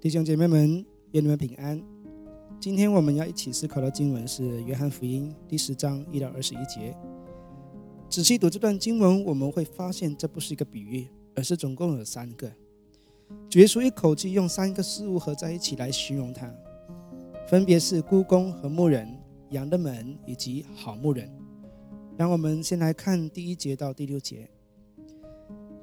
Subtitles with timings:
[0.00, 0.82] 弟兄姐妹们，
[1.12, 1.78] 愿你们平安。
[2.58, 6.96] 今天我们要一起思考的经文是《约翰福音》第十章一到二十一节。
[8.08, 12.50] 仔细读这段经文，我们会发现这不是一个比喻，而是总共有三个。
[13.50, 16.50] 主耶稣一口气用三个事物合在一起来形容它，
[17.46, 19.06] 分别是故宫和牧人、
[19.50, 21.30] 羊的门以及好牧人。
[22.16, 24.48] 让我们先来看第一节到第六节。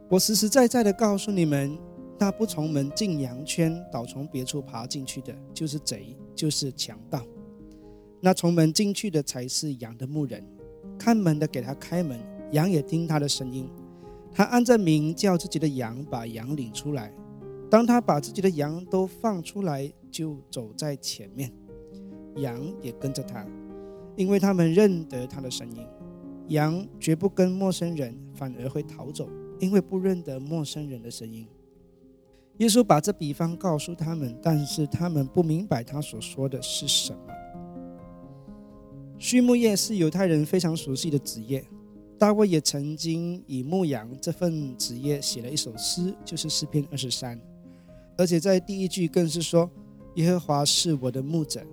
[0.10, 1.78] 我实实在在的告诉你们。
[2.20, 7.22] 那不从门进羊圈，倒从别处爬进去的，就是贼，就是强盗。
[8.20, 10.44] 那从门进去的才是羊的牧人，
[10.98, 12.20] 看门的给他开门，
[12.52, 13.70] 羊也听他的声音。
[14.34, 17.14] 他按着名叫自己的羊，把羊领出来。
[17.70, 21.52] 当他把自己的羊都放出来，就走在前面，
[22.38, 23.46] 羊也跟着他，
[24.16, 25.86] 因为他们认得他的声音。
[26.48, 31.48] 羊绝不跟陌生人，反而会逃走，因为不认得陌生人的声音。
[32.58, 37.20] 耶稣把这比方告诉他们，但是他们不明白他所说的是什么。
[39.20, 41.64] 畜牧业是犹太人非常熟悉的职业，
[42.18, 47.40] 大卫也曾经以牧羊这份职业写了一首诗，就是诗篇二十三，
[48.18, 49.70] 而且在第一句更是说
[50.16, 51.64] ：“耶和华是我的牧者。”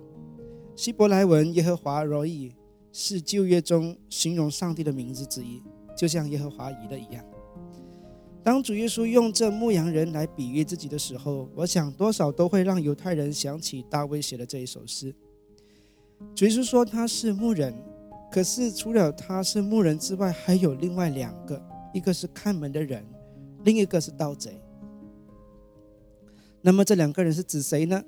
[0.75, 2.51] 希伯来文“耶和华罗伊”
[2.91, 5.61] 是旧约中形容上帝的名字之一，
[5.97, 7.25] 就像耶和华以的一样。
[8.45, 15.11] 当主耶稣用这牧羊人来比喻自己的时候，我想多少都会让犹太人想起大卫写的这一首诗。
[16.35, 17.73] 主耶稣说他是牧人，
[18.31, 21.59] 可是除了他是牧人之外，还有另外两个，
[21.91, 23.03] 一个是看门的人，
[23.63, 24.61] 另一个是盗贼。
[26.61, 27.99] 那么这两个人是指谁呢？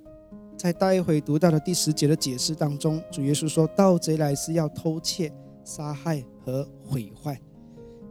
[0.56, 7.42] 在待会读到的第十节的解释当中，主耶稣说盗贼来是要偷窃、杀害和毁坏。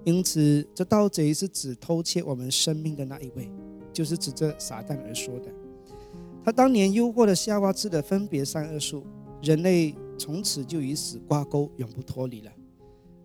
[0.06, 3.50] 因此，这盗贼是指偷窃我们生命的那一位，
[3.92, 5.50] 就是指着撒旦而说的。
[6.44, 9.04] 他当年诱惑了夏娃吃的分别善恶树，
[9.42, 12.52] 人类从此就与死挂钩，永不脱离了。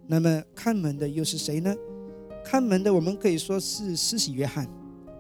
[0.08, 1.72] 那么看门的又是谁呢？
[2.44, 4.68] 看门的，我们可以说是施洗约翰，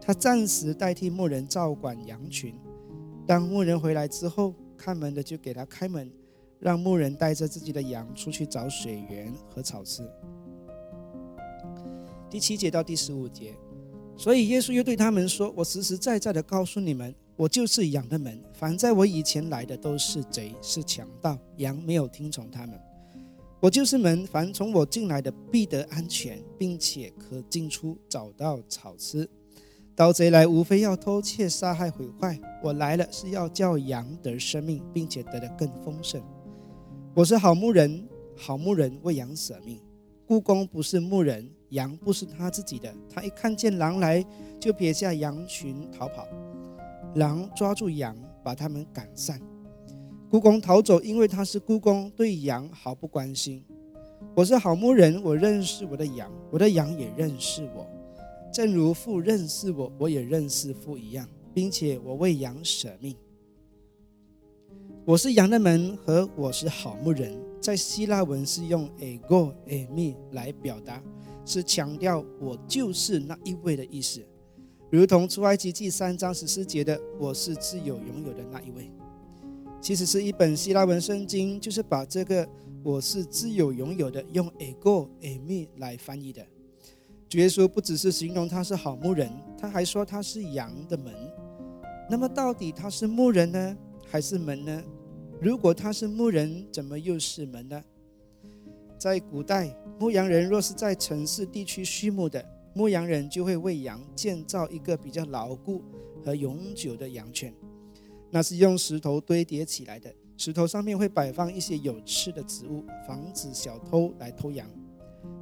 [0.02, 2.56] 他暂时代替牧人照管羊群。
[3.28, 6.12] 当牧人回来之后，看门的就给他开门，
[6.58, 10.02] 让牧人带着自己的羊出去找水源和草吃。
[12.31, 13.53] 第七节到第十五节，
[14.16, 18.42] 所以耶稣又对他们说：“我实实在在的告诉你们，我就是羊的门。
[18.53, 22.80] 凡在我以前来的都是贼，是强盗，羊没有听从他们。
[23.59, 29.30] 我就是门，凡从我进来的必得安全，并且可进出，找到草吃。
[29.94, 32.40] 盗贼来，无非要偷窃、杀害、毁坏。
[32.64, 36.24] 我来了，是要叫羊得生命，并且得的更丰盛。
[37.14, 39.81] 我是好牧人，好牧人为羊舍命。
[40.25, 44.26] 故宫不是牧人。”羊不是他自己的，他一看见狼来，
[44.59, 46.26] 就撇下羊群逃跑。
[47.16, 49.38] 狼抓住羊，把他们赶散。
[50.30, 53.62] 孤公逃走，因为他是孤公，对羊毫不关心。
[54.34, 57.86] 我是好牧人，我认识我的羊，我的羊也认识我，
[58.53, 63.16] 正如父认识我，我也认识父一样，并且我为羊舍命。
[65.03, 71.02] 我是羊的门，和我是好牧人，在希腊文是用 ego emi 来表达。
[71.44, 74.24] 是强调我就是那一位的意思，
[74.92, 78.92] 如同出埃及记三章十四节的“我是自有拥有的那一位”，
[79.82, 82.48] 其实是一本希腊文圣经，就是把这个
[82.84, 86.46] “我是自有拥有的”用 “ego emi” 来翻译的。
[87.28, 91.12] 主耶稣不只是形容他是好牧人，他还说他是羊的门。
[92.08, 94.84] 那么到底他是牧人呢，还是门呢？
[95.41, 97.84] 如果他是牧人，怎么又是门呢？
[98.96, 105.81] 在古代，牧羊人若是在城市地区畜牧的，牧羊人就会为羊建造一个比较牢固
[106.24, 107.52] 和永久的羊圈，
[108.29, 114.70] 那是用石头堆叠起来的，石头上面会摆放一些有刺的植物，防止小偷来偷羊。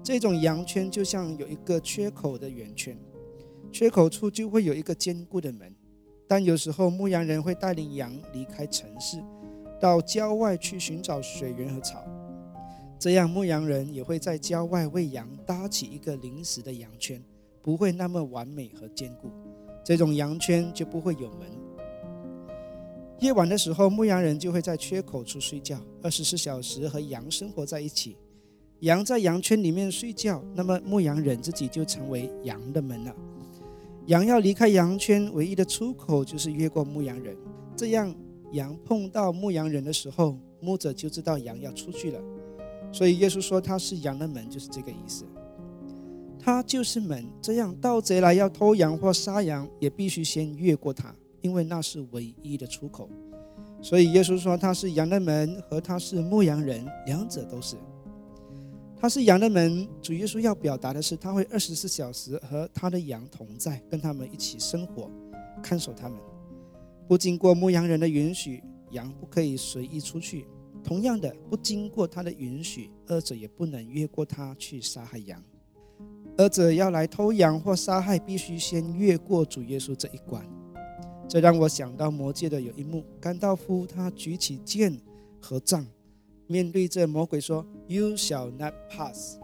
[0.01, 2.97] 这种羊圈就像有一个缺口的圆圈，
[3.69, 5.75] 缺口处就会有一个坚固的门。
[6.25, 9.21] 但有时候牧羊人会带领羊离开城市，
[9.79, 12.03] 到郊外去寻找水源和草。
[12.99, 17.23] 这样，牧羊人也会在郊外为羊搭起一个临时的羊圈，
[17.61, 19.29] 不会那么完美和坚固。
[19.85, 21.47] 这种羊圈就不会有门。
[23.19, 28.15] 夜晚的时候，牧羊人就会在缺口处睡觉，二十四小时和羊生活在一起。
[28.81, 33.13] 羊在羊圈里面睡觉，那么牧羊人自己就成为羊的门了。
[34.05, 37.35] 羊要离开羊圈，唯一的出口就是越过牧羊人。
[37.75, 38.15] 这样，
[38.51, 42.21] 羊碰到牧羊人的时候，牧者就知道羊要出去了。
[42.91, 45.25] 所以耶稣说他是羊的门，就是这个意思。
[46.39, 53.09] 他就是门，这样盗贼来要偷羊或杀羊，也必须先越过他，因为那是唯一的出口。
[53.81, 57.75] 所以耶稣说他是羊的门，和他是牧羊人，两者都是。
[59.01, 65.09] 他是羊的门，主耶稣要表达的是他会二十四小时和他的羊同在，跟他们一起生活，
[65.61, 66.17] 看守他们。
[67.09, 70.45] 不经过牧羊人的允许，羊不可以随意出去。
[70.83, 75.43] 同样的，不经过他的允许，二者也不能越过他去杀害羊。
[76.37, 80.45] 二者要来偷羊或杀害，必须先越过主耶稣这一关。
[81.27, 84.95] 这让我想到魔界的有一幕：甘道夫他举起剑
[85.41, 85.83] 和杖，
[86.45, 89.39] 面对着魔鬼说：“You shall not pass。”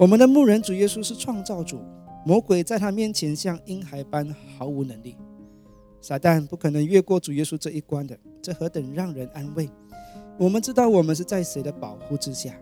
[0.00, 1.78] 我们的牧人主耶稣是创造主，
[2.24, 5.14] 魔鬼在他面前像婴孩般毫无能力。
[6.06, 9.68] 撒旦不可能越过主耶稣这一关的，这何等让人安慰！
[10.38, 12.56] 我们知道我们是在谁的保护之下。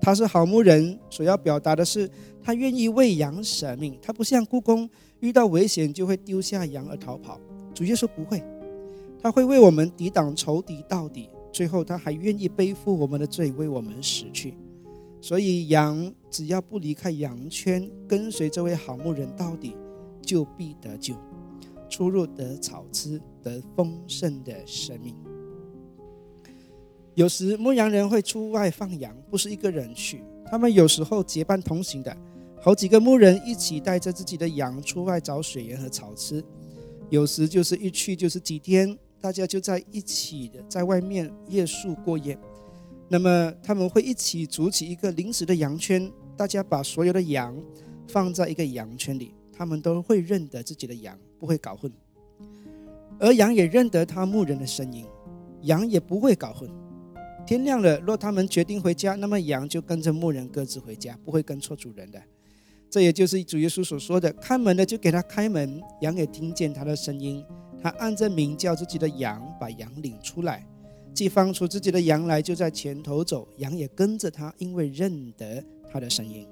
[0.00, 2.08] 他是好牧人，所要表达的是
[2.40, 3.98] 他愿意为羊舍命。
[4.00, 4.88] 他不像故宫，
[5.18, 7.40] 遇到危险就会丢下羊而逃跑。
[7.74, 8.40] 主耶稣不会，
[9.20, 11.28] 他会为我们抵挡仇敌到底。
[11.52, 14.54] 最后他还愿意背负我们的罪，为我们死去。
[15.20, 19.76] 所以羊只要不离开羊圈，跟随这位好牧人到底，
[20.22, 21.16] 就必得救。
[21.88, 25.14] 出入得草吃，得丰盛的生命。
[27.14, 32.16] 有时牧羊人会出外放羊，不是一个人去，他们有时候结伴同行的，
[32.60, 36.42] 好几个牧人一起带着自己的羊出外找水源和草吃。
[37.10, 42.36] 有时就是一去就是几天，大家就在一起的在外面夜宿过夜。
[43.08, 47.56] 那么他们会一起组起一个临时的羊圈，大家把所有的羊
[48.08, 51.18] 放在一个羊圈里，他们都会认得自己的羊。
[51.38, 51.92] 不会搞混，
[53.18, 55.04] 而羊也认得他牧人的声音，
[55.62, 56.70] 羊也不会搞混。
[57.46, 62.18] 天亮了，若他们决定回家，那么羊就跟着牧人各自回家，不会跟错主人的。
[62.88, 67.44] 这也就是主耶稣所说的：“开门的就给他开门，羊也听见他的声音，
[67.82, 70.66] 他按着名叫自己的羊，把羊领出来，
[71.12, 75.62] 既放出自己的羊来，就在前头走，羊也跟着他，因为认得
[75.92, 76.46] 他的声音。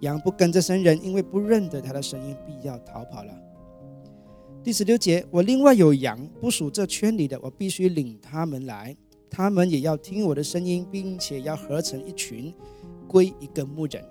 [0.00, 3.32] 羊不跟着生人，因为不认得他的声音，必要逃跑了。”
[4.62, 8.96] 第十六节，我另外有羊，不属这圈里的，我必须领他们来，
[9.28, 12.52] 他们也要听我的声音，并且要合成一群，
[13.06, 14.02] 归一个牧人。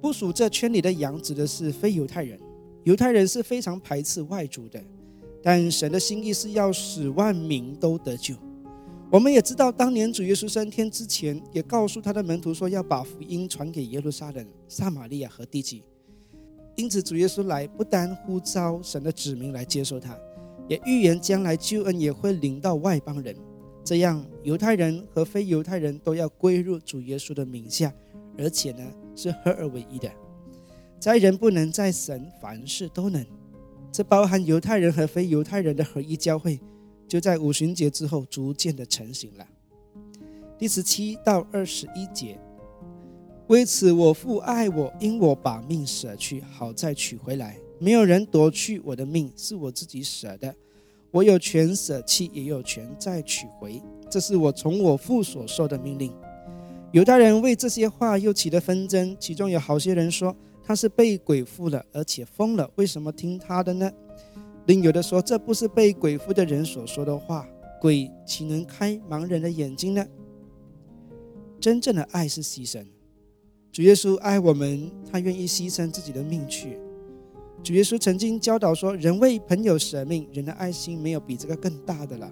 [0.00, 2.38] 不属这圈里的羊指的是非犹太人，
[2.84, 4.80] 犹太人是非常排斥外族的，
[5.42, 8.34] 但神的心意是要使万民都得救。
[9.10, 15.84] 我们也知道，当年主耶稣升天之前，也告诉他的门徒说，要把福音传给耶路撒冷、撒玛利亚和地极。
[16.74, 20.18] 因此，主耶稣来不单呼召神的子民来接受他，
[20.68, 23.36] 也预言将来救恩也会临到外邦人。
[23.84, 27.94] 这样，犹太人和非犹太人都要归入主耶稣的名下，
[28.36, 28.82] 而且呢
[29.14, 30.10] 是合二为一的。
[30.98, 33.24] 在人不能，在神凡事都能。
[33.92, 36.58] 这包含犹太人和非犹太人的合一教会，
[37.06, 39.46] 就在五旬节之后逐渐的成型了。
[40.58, 42.38] 第十七到二十一节。
[43.48, 47.58] 为此，我父爱我，因我把命舍去，好再取回来。
[47.78, 50.54] 没有人夺去我的命，是我自己舍的。
[51.10, 53.82] 我有权舍弃，也有权再取回。
[54.10, 56.12] 这是我从我父所受的命令。
[56.92, 63.92] 犹太人为这些话又起了纷争，其中有好些人说他是被鬼附了，而且疯了，为什么听他的呢？
[64.66, 67.46] 另有的说这不是被鬼附的人所说的话，
[67.80, 70.06] 鬼岂能开盲人的眼睛呢？
[71.60, 72.84] 真正的爱是牺牲。
[73.70, 76.78] 主耶稣爱我们，他愿意牺牲自己的命去。
[77.62, 82.30] 主耶稣曾经教导说：“人为朋友舍命，人的爱心没有比这个更大的了。”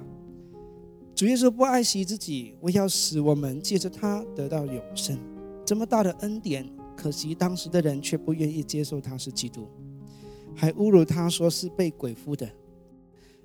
[1.14, 5.18] 主耶稣不爱惜自己，为要使我们借着他得到永生。
[5.64, 9.66] 这么大的恩典，可惜当时的人却不愿意接受他是基督，
[10.54, 12.48] 还侮辱他说是被鬼附的。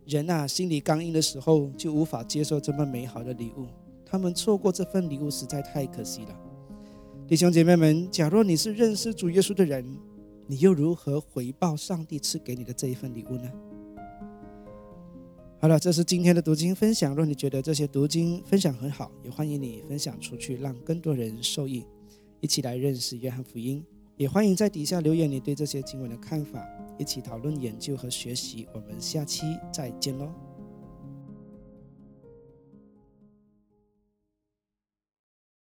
[0.06, 3.68] 人啊，心里刚硬的时候，就无法接受这么美好的礼物。
[4.06, 6.40] 他们错过这份礼物，实在太可惜了。
[7.28, 9.86] 弟兄姐妹们，假若你是认识主耶稣的人，
[10.46, 13.52] 你又如何回报上帝赐给你的这一份礼物呢？
[15.60, 17.14] 好了，这是今天的读经分享。
[17.14, 21.84] 若你觉得这些读经分享很好，也欢迎你分享出去，让更多人受益，
[22.40, 23.84] 一起来认识约翰福音。
[24.18, 26.60] 也欢迎在底下留言你对这些经文的看法，
[26.98, 28.68] 一起讨论、研究和学习。
[28.74, 30.47] 我们下期再见喽！